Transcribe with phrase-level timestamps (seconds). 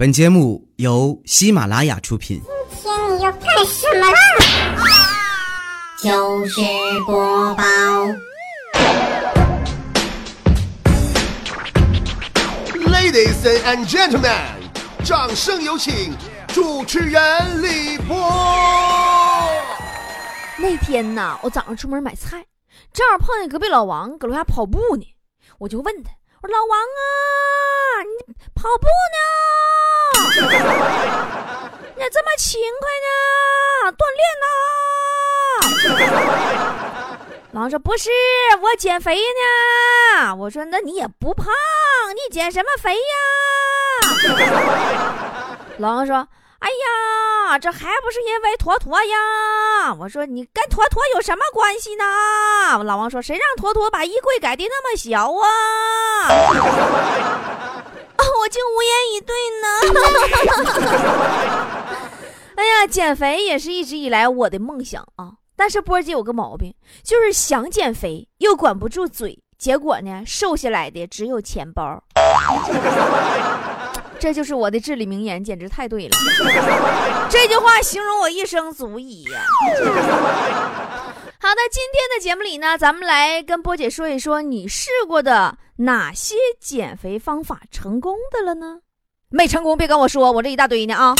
[0.00, 2.40] 本节目由喜马拉雅出品。
[2.70, 4.16] 今天你要干什么啦？
[6.00, 6.60] 就是
[7.04, 7.64] 播报
[12.86, 14.38] ，Ladies and gentlemen，
[15.04, 16.14] 掌声有请
[16.46, 18.14] 主持人李波。
[20.58, 22.46] 那天呐，我早上出门买菜，
[22.92, 25.04] 正好碰见隔壁老王搁楼下跑步呢，
[25.58, 28.10] 我就问他，我说老王啊，你
[28.54, 29.18] 跑步呢？
[31.96, 33.08] 你咋这么勤快呢？
[33.98, 34.22] 锻炼
[35.98, 36.78] 呢？
[37.50, 38.10] 老王说不是，
[38.62, 40.32] 我减肥呢。
[40.36, 41.46] 我说那你也不胖，
[42.14, 43.02] 你减什么肥呀？
[45.78, 46.28] 老王说。
[46.60, 49.94] 哎呀，这还不是因为坨坨呀！
[49.98, 52.04] 我说你跟坨坨有什么关系呢？
[52.84, 55.48] 老王说：“谁让坨坨把衣柜改的那么小啊？”
[58.16, 59.66] 啊， 我竟无言以对呢。
[62.56, 65.34] 哎呀，减肥也是一直以来我的梦想啊！
[65.56, 72.02] 但是波姐有个毛病，就是想减肥又管不住嘴，结果呢，瘦下来的只有钱包。
[74.18, 76.16] 这就是我的至理名言，简直太对了。
[77.30, 79.24] 这句话形容我一生足矣、
[81.40, 88.80] 好的，今天的节目里呢，咱们来跟波姐说一说你试过的哪些减肥方法成功的了呢？
[89.30, 91.14] 没成功别跟我说，我这一大堆呢啊。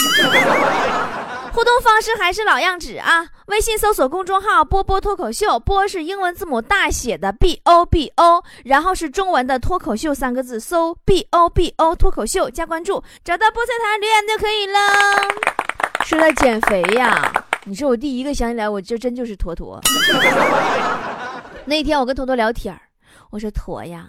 [1.53, 3.27] 互动方式还是老样子啊！
[3.47, 14.79] 微信搜索公众号“波波脱口秀”，波是英文字母大写的 B O B O，然后是中文的脱口秀三个字，搜 B O B O 脱口秀加关注，找到菠菜坛留言就可以了。
[16.05, 17.33] 说到减肥呀，
[17.65, 19.81] 你说我第一个想起来，我就真就是坨坨。
[21.65, 22.79] 那天我跟坨坨聊天
[23.31, 24.07] 我说坨呀，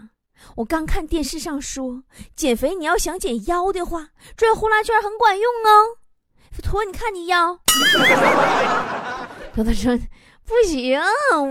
[0.56, 2.04] 我刚看电视上说
[2.36, 5.99] 减肥你要想减腰的话，转呼啦圈很管用哦。
[6.62, 7.60] 坨，你看你腰。
[9.54, 9.98] 坨坨说
[10.46, 11.00] 不行，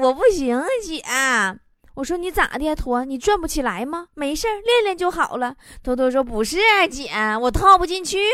[0.00, 1.02] 我不行，姐。
[1.94, 3.04] 我说你咋的，坨？
[3.04, 4.06] 你转不起来吗？
[4.14, 5.54] 没事练练就好了。
[5.82, 6.58] 坨坨说不是，
[6.90, 8.18] 姐，我套不进去。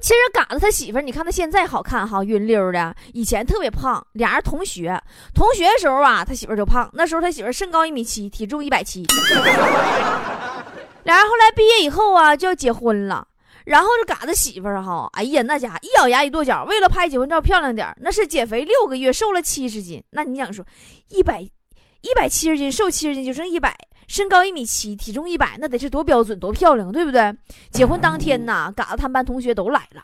[0.00, 2.94] 其实嘎子他媳妇，你看他现在好看哈，匀溜的。
[3.14, 5.00] 以前特别胖，俩人同学，
[5.32, 6.90] 同学的时候啊，他媳妇就胖。
[6.92, 9.06] 那时候他媳妇身高一米七，体重一百七。
[11.04, 13.28] 俩人后来毕业以后啊，就要结婚了。
[13.64, 20.02] 然后这嘎子媳妇儿哈，哎呀，那家伙一咬牙一跺脚，为了拍结婚照漂亮点那是减肥六个月瘦了七十斤。
[20.10, 20.64] 那你想说，
[21.08, 23.76] 一百一百七十斤瘦七十斤就剩一百，
[24.08, 27.32] 身高一米七，体重一百，那得是多标准多漂亮，对不对？
[27.70, 30.02] 结婚当天呐，嘎子他们班同学都来了，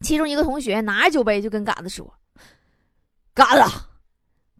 [0.00, 2.12] 其中一个同学拿着酒杯就跟嘎子说
[3.32, 3.62] ：“嘎子，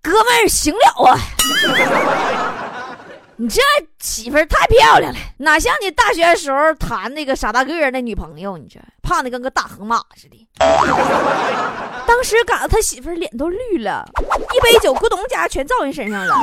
[0.01, 1.19] 哥们儿行了啊！”
[3.37, 3.61] 你这
[3.99, 8.57] 媳妇儿太漂亮了，哪像你大学时候谈那个傻大个儿那女朋友？
[8.57, 10.49] 你这胖的跟个大河马似的。
[12.07, 16.37] 当时嘎子他媳妇儿脸都绿了，一杯酒咕咚家全照人身上了。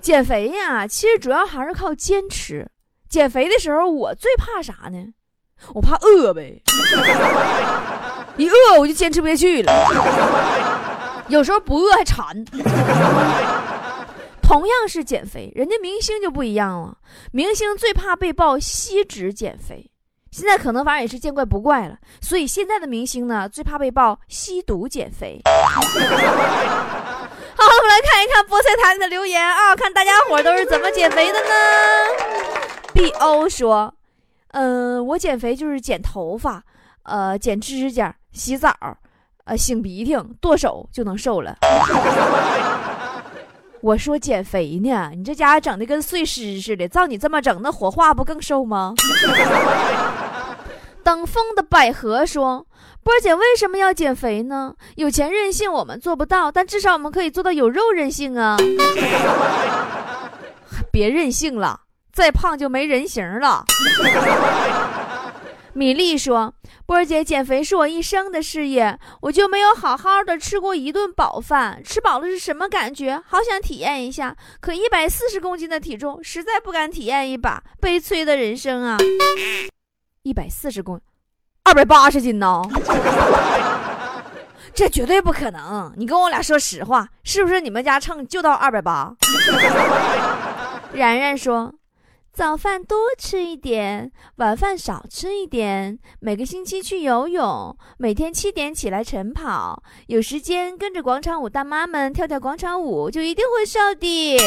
[0.00, 2.68] 减肥呀，其实主要还是靠坚持。
[3.08, 4.98] 减肥的时候，我最怕啥呢？
[5.72, 6.62] 我怕饿呗，
[8.36, 9.72] 一饿我就坚持不下去了。
[11.28, 12.44] 有时候不饿还馋。
[14.48, 16.96] 同样是减肥，人家明星就不一样了。
[17.32, 19.90] 明星最怕被曝吸脂减肥，
[20.30, 21.98] 现在可能反正也是见怪不怪了。
[22.22, 25.38] 所以现在的明星呢，最怕被曝吸毒减肥。
[25.60, 25.88] 好，我
[27.82, 31.50] 们来看一看菠菜坛的留言啊，看大家伙都是怎么减肥的呢
[32.94, 33.94] ？B O 说，
[34.52, 36.64] 嗯，我减肥就是剪头发，
[37.02, 38.74] 呃，剪指甲，洗澡，
[39.44, 41.58] 呃，擤鼻涕，剁手就能瘦了。
[43.80, 48.94] 我说减肥呢，你这家伙整的跟碎尸似的，照你这么整，那火化不更瘦吗？
[51.04, 52.66] 等风的百合说
[53.02, 54.74] ：“波姐为什么要减肥呢？
[54.96, 58.56] 有钱任性我们做不到，但至少我们可以做到有肉任性啊！
[60.92, 61.80] 别任性了，
[62.12, 63.64] 再胖就没人形了。”
[65.78, 66.52] 米粒说
[66.86, 71.80] ：“波儿姐，减肥是我一生的事业，我就没有好好的吃过一顿饱饭。
[71.84, 73.22] 吃饱了是什么感觉？
[73.28, 74.34] 好想体验一下。
[74.60, 77.62] 可一百四十公斤的体重，实在不敢体验一把。
[77.80, 78.96] 悲催的人生啊！
[80.24, 81.00] 一百四十公，
[81.62, 82.60] 二百八十斤呢？
[84.74, 85.92] 这绝对不可能！
[85.96, 89.14] 你跟我俩说实话，是不是你们家秤就到二百八？”
[90.92, 91.72] 然然说。
[92.38, 95.98] 早饭多吃一点，晚饭少吃一点。
[96.20, 99.82] 每个星期去游泳，每天七点起来晨跑。
[100.06, 104.38] 有时间跟着广场舞大妈们跳跳广场舞，就一定会瘦的。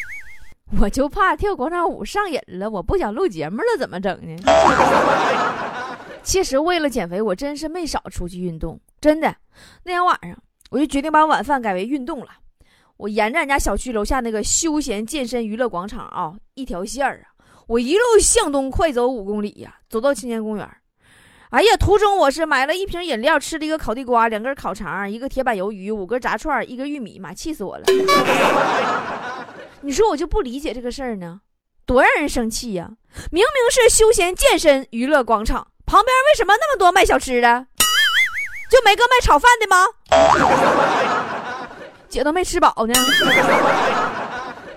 [0.80, 4.34] 我就怕跳广场舞上瘾了，我不想录节目了，怎么整呢？
[6.22, 9.36] 其实为了减肥，我真是没少出去运动，真的。
[9.82, 10.34] 那天晚上，
[10.70, 12.28] 我就决定把晚饭改为运动了。
[12.98, 20.68] 我沿着俺家小区楼下那个休闲健身娱乐广场啊，一条线儿啊，我一路向东快走五公里呀，走到青年公园。
[21.50, 27.84] 哎呀，途中我是买了一瓶饮料，吃了一个烤地瓜，两根烤肠，一个铁板鱿鱼，五根炸串，一根玉米，妈气死我了！
[29.82, 31.40] 你说我就不理解这个事儿呢，
[31.84, 32.90] 多让人生气呀！
[33.30, 37.66] 明明是休闲健身娱乐广场，旁边为什么那么多卖小吃的？
[38.68, 39.86] 就没个卖炒饭的吗？
[42.16, 42.94] 姐都没吃饱呢。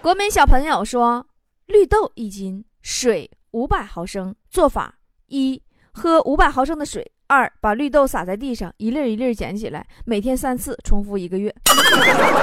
[0.02, 1.26] 国民小朋友说，
[1.68, 4.94] 绿豆一斤，水五百毫升，做法
[5.28, 5.64] 一。
[5.94, 7.10] 喝五百毫升的水。
[7.28, 11.56] 二，把绿豆撒在地上，一粒一粒捡起来，每天三次，重复一个月。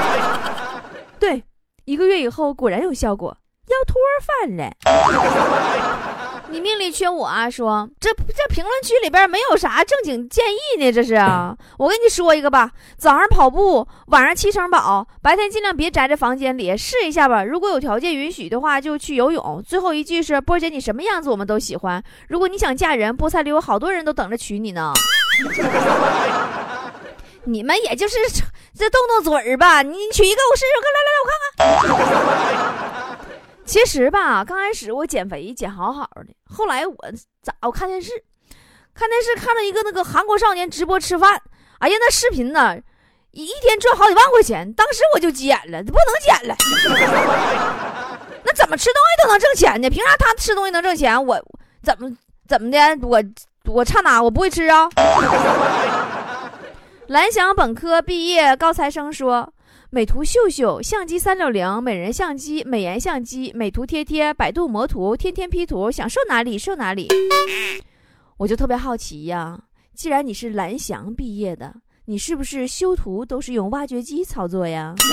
[1.21, 1.45] 对，
[1.85, 4.73] 一个月以后果然有效果，要脱饭了。
[6.49, 7.51] 你命里缺我啊！
[7.51, 11.57] 说这这评论区里边没有啥正经建议呢，这是啊。
[11.79, 17.43] 我跟你说一个吧，早上跑步，晚上七成饱，白天尽量别宅在房间里，试一下吧。
[17.45, 19.63] 如果有条件允许的话，就去游泳。
[19.67, 22.03] 最后一句是波姐，你什么样子我们都喜欢。
[22.29, 24.93] 如果你想嫁人，菠菜里有好多人都等着娶你呢。
[27.45, 28.17] 你们也就是
[28.77, 33.06] 这动动嘴儿吧，你娶一个我试试，来来来，我看看。
[33.67, 36.97] 其实吧，刚开始我减肥减好好的，后来我
[37.43, 38.13] 咋我看电视，
[38.95, 41.43] 看电视看到一个那个韩国少年直播吃饭，
[41.81, 42.79] 哎呀那视频呢，
[43.33, 46.57] 一一天赚好几万块钱，当时我就急眼了，不能减了。
[48.45, 49.91] 那怎么吃东西都能挣钱呢？
[49.91, 51.27] 凭啥他吃东西能挣钱？
[51.27, 51.37] 我
[51.83, 52.09] 怎么
[52.49, 52.79] 怎么的？
[53.03, 53.21] 我
[53.65, 54.23] 我差哪？
[54.23, 54.89] 我不会吃啊。
[57.09, 59.53] 蓝翔本科毕业高材生说。
[59.91, 67.09] 美图秀秀、相机三六零、美人相机、美颜相机、美图贴贴、百度魔图，天天 P 图，想瘦哪里瘦哪里。
[68.37, 69.61] 我就特别好奇呀，
[69.95, 71.73] 既然你是蓝翔毕业的，
[72.07, 74.95] 你是不是修图都是用挖掘机操作呀？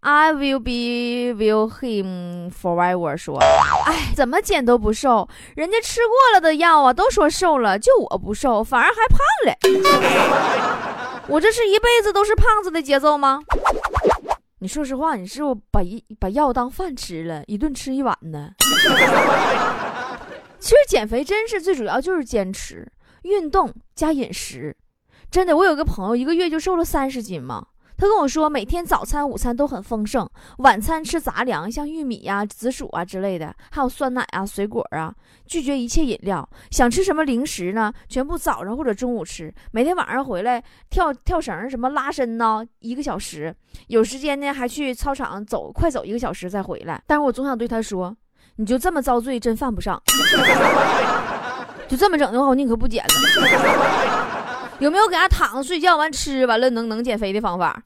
[0.00, 3.16] I will be with him forever。
[3.16, 3.38] 说，
[3.86, 9.54] 哎，怎么减都不瘦，人家吃过了的药啊，都说瘦了，就我不瘦，反而还胖了。
[11.28, 13.40] 我这是一辈子都是胖子的节奏吗？
[14.60, 18.50] 你说实话，你是不把一把药当饭吃了，一顿吃一碗呢？
[20.58, 22.90] 其实减肥真是最主要就是坚持
[23.22, 24.76] 运动加饮食，
[25.30, 27.64] 真的，我有个朋友一个月就瘦了三十斤嘛。
[27.98, 30.24] 他跟我说，每天早餐、午餐都很丰盛，
[30.58, 35.12] 晚餐吃杂粮，像玉米呀、紫薯啊之类的，还有酸奶啊、水果啊，
[35.46, 36.48] 拒绝一切饮料。
[36.70, 37.92] 想吃什么零食呢？
[38.08, 39.52] 全部早上或者中午吃。
[39.72, 43.52] 每天晚上回来跳跳绳，什么拉伸呢，一个小时。
[43.88, 47.02] 有时间呢，还去操场走，快走一个小时再回来。
[47.04, 48.16] 但是我总想对他说，
[48.54, 50.00] 你就这么遭罪，真犯不上。
[51.88, 54.17] 就这么整的话，我宁可不减了。
[54.78, 57.82] 有没有给他躺着睡觉完吃完了能能减肥的方法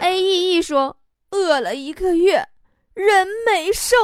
[0.00, 0.94] ？A E E 说
[1.30, 2.46] 饿了一个月，
[2.92, 3.96] 人没瘦，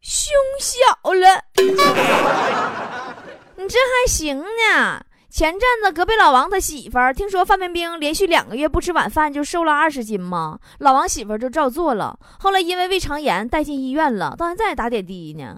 [0.00, 1.44] 胸小了。
[3.56, 5.00] 你这还行呢。
[5.30, 12.18] 前阵子隔壁老王他媳妇儿听说范冰冰连续两个月不吃晚饭就瘦了二十斤嘛，老王媳妇儿就照做了。
[12.40, 15.54] 后来因为胃肠炎带进医院了，到现在打点滴呢。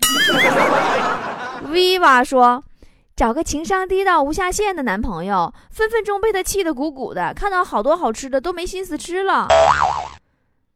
[1.66, 2.62] Viva 说。
[3.18, 9.48] 找个情商低到无下限的男朋友，分分钟被他气得鼓鼓的，看到好多好吃的都没心思吃了。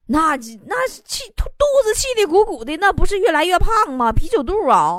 [0.08, 0.30] 那
[0.66, 4.10] 那气肚子气得鼓鼓的，那不是越来越胖吗？
[4.10, 4.96] 啤酒肚啊！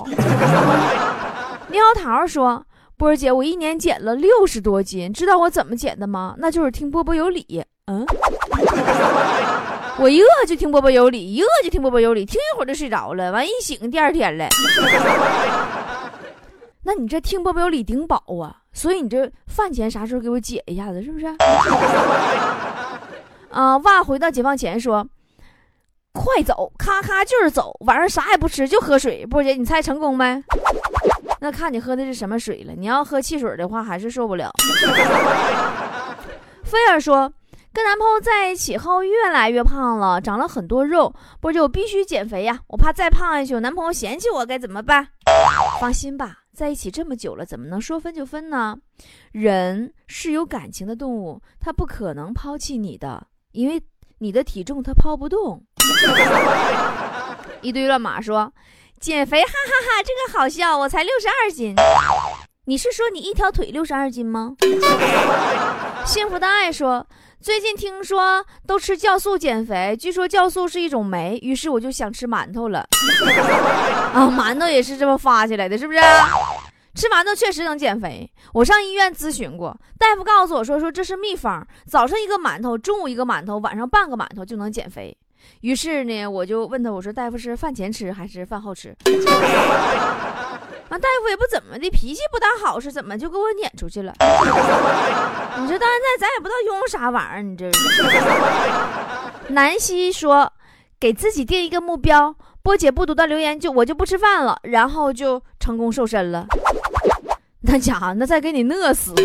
[1.69, 6.35] 猕猴桃说：“波儿姐，我一年减了六十多斤，知道我怎么减的吗？
[6.37, 7.61] 那就是听波波有理。
[7.87, 8.05] 嗯，
[9.99, 14.47] 我一饿就听波波有理，一饿就听波波有理，听一会儿就睡着了，完一醒第二天了。”
[16.85, 21.25] 那你这听不不有理顶饱啊，所以你这饭钱啥时候给我解一下子，是不是？
[23.49, 24.03] 啊，哇！
[24.03, 25.07] 回到解放前说，
[26.11, 29.25] 快走，咔咔就是走，晚上啥也不吃，就喝水。
[29.25, 30.43] 波姐，你猜成功没？
[31.39, 32.73] 那看你喝的是什么水了。
[32.73, 34.51] 你要喝汽水的话，还是受不了。
[36.63, 37.31] 菲尔说，
[37.71, 41.13] 跟男朋友在一起后越来越胖了，长了很多肉。
[41.39, 45.07] 波姐，我必须减肥呀，我怕再胖下去，我男朋友嫌弃我，该怎么办？
[45.79, 46.39] 放心吧。
[46.53, 48.77] 在一起这么久了，怎么能说分就分呢？
[49.31, 53.81] 人是有感情的动物，他不可能抛弃你的，因为
[54.19, 55.63] 你的体重他抛不动。
[57.61, 58.53] 一堆乱码说
[58.99, 61.75] 减肥，哈哈哈，这个好笑，我才六十二斤。
[62.65, 64.55] 你是说你一条腿六十二斤吗？
[66.05, 67.05] 幸福的爱说，
[67.43, 72.87] 最近听说都吃酵素减肥，据说酵素是一种酶，于是我就想吃馒头了。
[74.15, 75.99] 啊，馒头也是这么发起来的，是不是？
[76.95, 78.31] 吃馒头确实能减肥。
[78.53, 85.17] 我上医院咨询过，大夫告诉我说，说这是秘方，早上一个馒头，中午一个馒头，晚上半个馒头就能减肥。
[85.59, 88.95] 于是呢，我就问他，我说大夫是饭前吃还是饭后吃？
[90.93, 94.13] 完，大夫也不怎么的，脾气不大好，是怎么就给我撵出去了？
[94.21, 97.71] 你说到现在咱也不知道用啥玩意儿，你这。
[99.49, 100.53] 南希说，
[100.99, 106.45] 给自己定一个目标，波姐不读到留言就我就不吃饭了，然后就成功瘦身了。
[107.61, 109.15] 那家伙，那再给你饿死！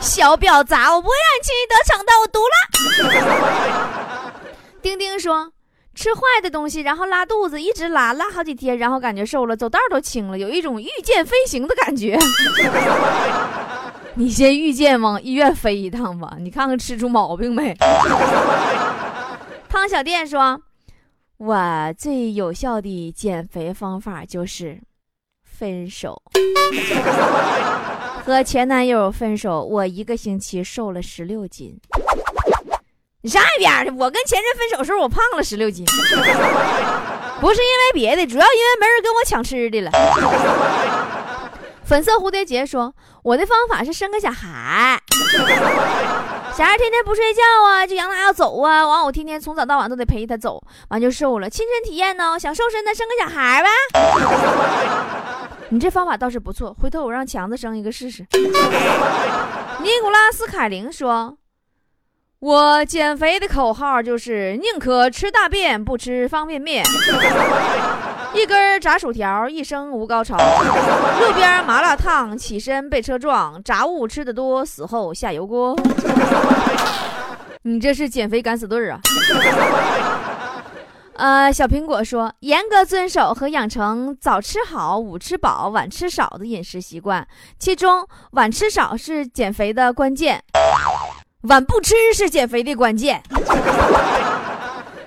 [0.00, 4.32] 小婊砸，我不会让你轻易得逞的，我读了。
[4.82, 5.52] 丁丁说。
[5.98, 12.16] 吃坏的东西，然后拉肚子，一直拉拉好几天，然后感觉瘦了，走道都轻了，有一种御剑飞行的感觉。
[14.14, 17.76] 你先御剑往医院飞一趟吧，你看看吃出毛病没？
[19.68, 20.60] 汤小店说
[21.38, 24.80] ：“我最有效的减肥方法就是
[25.42, 26.22] 分手，
[28.24, 31.76] 和前男友分手，我一个星期瘦了十六斤。”
[33.20, 33.90] 你上一边去！
[33.90, 39.90] 我跟前任分手时候，我胖了十六斤，不是因为别的，主要因为没人跟我抢吃的了。
[41.84, 42.94] 粉色蝴蝶结说
[43.24, 45.02] ：“我的方法是生个小孩，
[46.56, 51.50] 小孩天天不睡觉啊，就养他要走啊，完我天天从早到晚都得陪他走，完就瘦了。
[51.50, 53.68] 亲身体验呢，想瘦身的生个小孩呗。
[55.70, 58.24] 你这方法倒是不错，回头我让强子生一个试试。”
[59.82, 61.36] 尼古拉斯凯琳说。
[62.40, 66.84] 我减肥的口号就是宁可吃大便不吃方便面，
[68.32, 75.74] 一根炸薯条一生无高潮，路边麻辣烫起身被车撞，炸物吃的多死后下油锅。
[77.62, 79.00] 你这是减肥敢死队啊！
[81.14, 87.26] 呃，小苹果说，严格遵守和养成早吃好、午吃饱、晚吃少的饮食习惯，
[87.58, 90.40] 其中晚吃少是减肥的关键。
[91.42, 93.22] 晚不吃是减肥的关键。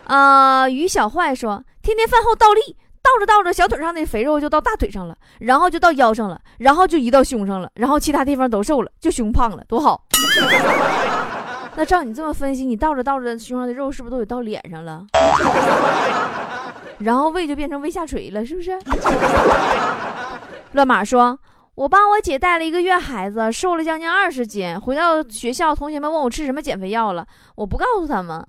[0.06, 10.06] 啊，于小坏说，天天饭后倒立，倒着倒着，小腿上的肥肉就到大腿上了，然后就到腰上了，然后就移到胸上了，然后其他地方都瘦了，就胸胖了，多好。
[11.76, 15.06] 那照你这么分析，你倒着倒着，胸上的肉是不是都得到脸上了？
[17.00, 18.80] 然后胃就变成胃下垂了，是不是？
[20.72, 21.38] 乱码说。
[21.82, 24.80] 我帮我姐带了一个月孩子，瘦了将近二十斤。
[24.80, 28.46] 回到学校，同学们问我吃什么减肥药了，我不告诉他们。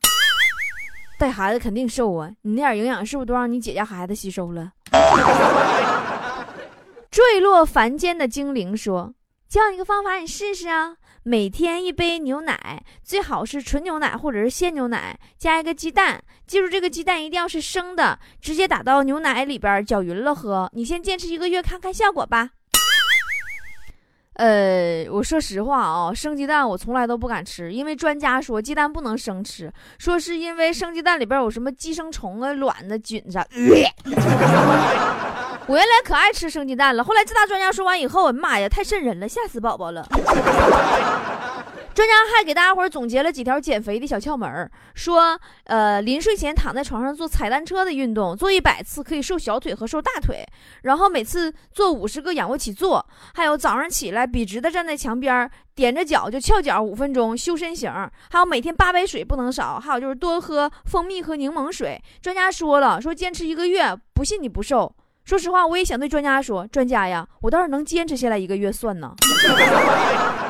[1.19, 4.73] 带孩子肯定瘦啊，你那点营养是不是都让你姐家孩子吸收了？
[7.11, 9.15] 坠落凡间的精灵说
[9.49, 10.97] ：“教你个方法，你试试啊！
[11.23, 16.23] 每天一杯牛奶，最好是纯牛奶或者是鲜牛奶，加一个鸡蛋。
[16.47, 20.69] 记住，这个鸡蛋一定要是生的，直接打到牛奶里边搅匀了喝。
[20.75, 22.51] 你先坚持一个月，看看效果吧。”
[24.35, 33.39] 呃，我说实话啊，生鸡蛋我从来都不敢吃，因为专家说鸡蛋不能生吃，说是因为生鸡蛋里边有什么寄生虫啊、卵子菌子。
[35.69, 40.05] 我原来可爱吃生鸡蛋了，后来这大专家说完以后，妈呀，太瘆人了，吓死宝宝了。
[41.95, 50.43] 专家还给大家伙总结了几条减肥的小窍门儿说，呃，临睡前躺在床上做踩单车的运动，做一百次可以瘦小腿和瘦大腿，
[50.83, 57.93] 然后每次做五十个仰卧起坐，还有早上起来笔直的站在墙边，踮着脚就翘脚五分钟修身形，
[58.31, 62.03] 还有每天八杯水不能少，还有就是多喝蜂蜜和柠檬水。
[62.23, 64.95] 专家说了，说坚持一个月，不信你不瘦。
[65.25, 69.15] 说实话，我也想对专家说，专家呀，我倒是能坚持下来一个月算呢。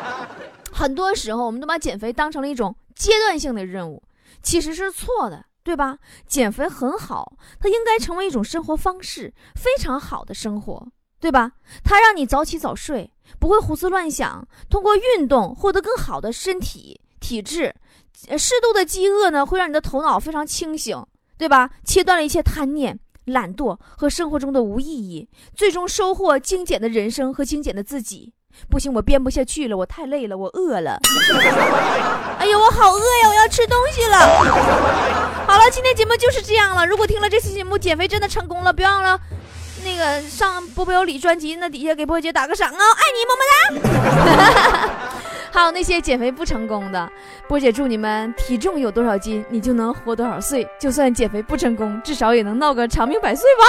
[0.73, 4.03] 很多时候，我们都把减肥当成了一种阶段性的任务，
[4.43, 5.99] 其实是错的，对吧？
[6.27, 10.89] 减肥很好，它应该成为一种生活方式，非常好的生活，
[11.21, 11.53] 对吧？
[11.85, 17.75] 它让你早起早睡，不会胡思乱想，通过运动获得更好的身体体质。
[18.39, 21.05] 适度的饥饿呢，会让你的头脑非常清醒，
[21.37, 21.71] 对吧？
[21.85, 28.33] 切断了一切贪念、懒惰和生活中的无意义，最终收获精简的人生和精简的自己。
[28.71, 30.99] 不行，我编不下去了，我太累了，我饿了。
[32.39, 34.19] 哎呦，我好饿呀，我要吃东西了。
[35.47, 36.87] 好了，今天节目就是这样了。
[36.87, 39.19] 如果听了这期节目减肥真的成功了，别忘了
[39.85, 43.43] 那个上波波有理专辑那底下给波姐打个赏哦，爱你么么
[43.85, 44.91] 哒。
[45.53, 47.11] 还有那些减肥不成功的，
[47.47, 50.67] 波姐祝你们体重有多少斤，你就能活多少岁。
[50.81, 53.65] 就算减肥不成功，至少也能闹个长命百岁吧。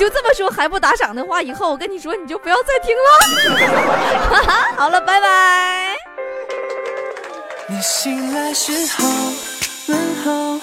[0.00, 3.02] 就这么说还不打赏的话，以后我跟你说，你就不要再听了。
[4.74, 5.94] 好了，拜拜。
[7.66, 9.06] 你醒来时候
[9.88, 10.58] 问候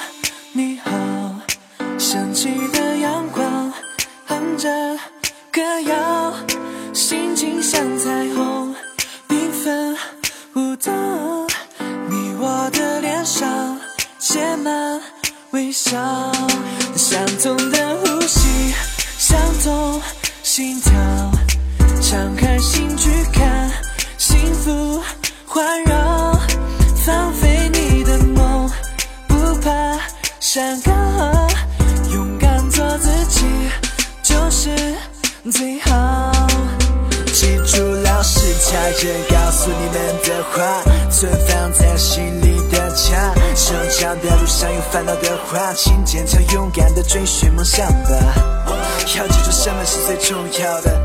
[40.58, 43.32] 话，存放在心里的家。
[43.56, 48.10] 成长的路上有烦恼的话，请坚强勇敢的追寻梦想吧。
[49.16, 51.00] 要记住什么是最重要的，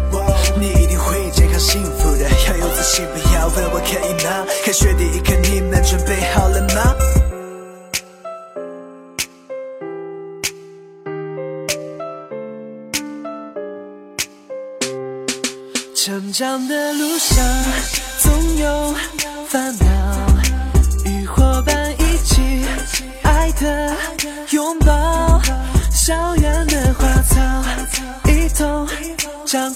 [0.58, 2.28] 你一定会健康幸福的。
[2.48, 4.46] 要有自信，不要问我可以吗？
[4.64, 6.96] 开学第一课，你们准备好了吗？
[15.94, 17.38] 成长的路上
[18.18, 18.94] 总有
[19.52, 19.84] 烦恼，
[21.04, 22.64] 与伙伴一起
[23.22, 23.94] 爱的
[24.52, 25.38] 拥抱，
[25.90, 27.38] 校园的花草
[28.30, 28.88] 一同
[29.44, 29.70] 长